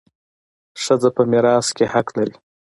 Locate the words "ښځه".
0.83-1.09